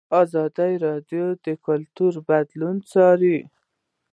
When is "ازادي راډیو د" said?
0.23-1.47